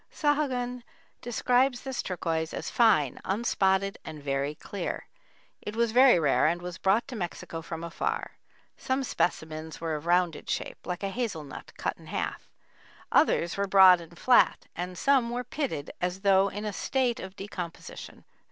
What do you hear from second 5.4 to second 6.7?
It was very rare and